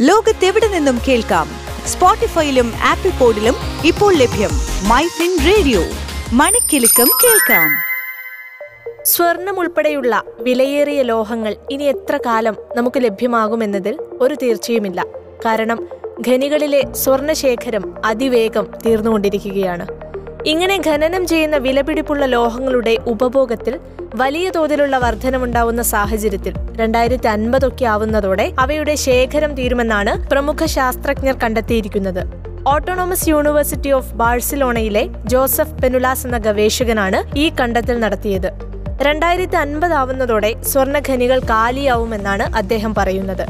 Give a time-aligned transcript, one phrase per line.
[0.00, 1.48] ലോകത്തെവിടെ നിന്നും കേൾക്കാം?
[1.86, 3.54] സ്പോട്ടിഫൈയിലും ആപ്പിൾ പോഡിലും
[3.84, 4.50] ഇപ്പോൾ ലഭ്യം
[4.88, 5.80] മൈ ഫിൻ റേഡിയോ.
[6.32, 7.70] മണിക്കെലക്കം കേൾക്കാം.
[9.02, 15.04] സ്വർണം ഉൾപ്പെടെയുള്ള വിലയേറിയ ലോഹങ്ങൾ ഇനി എത്ര കാലം നമുക്ക് ലഭ്യമാകുമെന്നതിൽ ഒരു തീർച്ചയുമില്ല.
[15.44, 15.88] കാരണം
[16.28, 20.07] ഖനികളിലെ സ്വർണശേഖരം അതിവേഗം തീർന്നുകൊണ്ടിരിക്കുകയാണ്.
[20.46, 23.80] ഇങ്ങനെ ഖനനം ചെയ്യുന്ന വിലപിടിപ്പുള്ള ലോഹങ്ങളുടെ ഉപഭോഗത്തിൽ
[24.14, 32.26] വലിയ തോതിലുള്ള വർധനമുണ്ടാവുന്ന സാഹചര്യത്തിൽ രണ്ടായിരത്തി അൻപതൊക്കെ ആവുന്നതോടെ അവയുടെ ശേഖരം തീരുമെന്നാണ് പ്രമുഖ ശാസ്ത്രജ്ഞർ കണ്ടെത്തിയിരിക്കുന്നത്.
[32.66, 38.52] ഓട്ടോണോമസ് യൂണിവേഴ്സിറ്റി ഓഫ് ബാഴ്സലോണയിലെ ജോസഫ് പെനുലാസ് എന്ന ഗവേഷകനാണ് ഈ കണ്ടെത്തൽ നടത്തിയത്.
[39.02, 43.46] രണ്ടായിരത്തി അൻപത് ആവുന്നതോടെ സ്വർണഖനികൾ കാലിയാവുമെന്നാണ് അദ്ദേഹം പറയുന്നത്.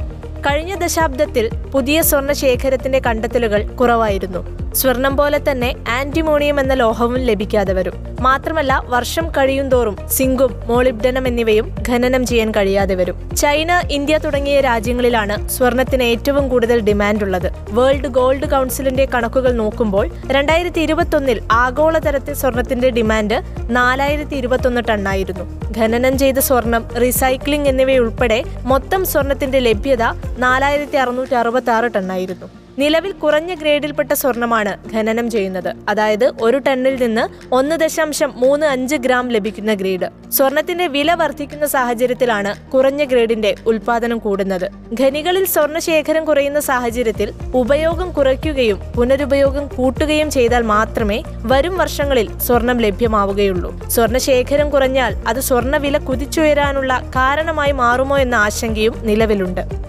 [0.46, 4.67] കഴിഞ്ഞ ദശാബ്ദത്തിൽ പുതിയ സ്വർണ ശേഖരത്തിന്റെ കണ്ടെത്തലുകൾ കുറവായിരുന്നു.
[4.78, 7.94] സ്വർണം പോലെ തന്നെ ആന്റിമോണിയം എന്ന ലോഹവും ലഭിക്കാതെ വരും.
[8.20, 13.36] മാത്രമല്ല വർഷം കഴിയുന്തോറും സിങ്കും മോളിബ്ഡനം എന്നിവയും ഖനനം ചെയ്യാൻ കഴിയാതെ വരും.
[13.36, 17.52] ചൈന ഇന്ത്യ തുടങ്ങിയ രാജ്യങ്ങളിലാണ് സ്വർണത്തിന് ഏറ്റവും കൂടുതൽ ഡിമാൻഡ് ഉള്ളത്.
[17.70, 25.44] വേൾഡ് ഗോൾഡ് കൗൺസിലിന്റെ കണക്കുകൾ നോക്കുമ്പോൾ രണ്ടായിരത്തി ഇരുപത്തൊന്നിൽ ആഗോളതലത്തിൽ സ്വർണത്തിന്റെ ഡിമാൻഡ് നാലായിരത്തി ഇരുപത്തൊന്ന് ടണ്ണായിരുന്നു.
[25.78, 30.02] ഖനനം ചെയ്ത സ്വർണം റീസൈക്ലിംഗ് എന്നിവയുൾപ്പെടെ മൊത്തം സ്വർണത്തിന്റെ ലഭ്യത
[30.38, 32.67] നാലായിരത്തി അറുന്നൂറ്റി അറുപത്തി ആറ് ടണ്ണായിരുന്നു.
[32.78, 35.74] നിലവിൽ കുറഞ്ഞ ഗ്രേഡിൽപ്പെട്ട സ്വർണമാണ് ഖനനം ചെയ്യുന്നത്.
[35.88, 40.30] അതായത് ഒരു ടണ്ണിൽ നിന്ന് ഒന്ന് ദശാംശം മൂന്ന് അഞ്ച് ഗ്രാം ലഭിക്കുന്ന ഗ്രേഡ്.
[40.30, 44.70] സ്വർണത്തിന്റെ വില വർദ്ധിക്കുന്ന സാഹചര്യത്തിലാണ് കുറഞ്ഞ ഗ്രേഡിന്റെ ഉൽപാദനം കൂടുന്നത്.
[45.00, 53.88] ഖനികളിൽ സ്വർണശേഖരം കുറയുന്ന സാഹചര്യത്തിൽ ഉപയോഗം കുറയ്ക്കുകയും പുനരുപയോഗം കൂട്ടുകയും ചെയ്താൽ മാത്രമേ വരും വർഷങ്ങളിൽ സ്വർണം ലഭ്യമാവുകയുള്ളൂ.
[53.88, 59.88] സ്വർണശേഖരം കുറഞ്ഞാൽ അത് സ്വർണ വില കുതിച്ചുയരാനുള്ള കാരണമായി മാറുമോ എന്ന ആശങ്കയും നിലവിലുണ്ട്.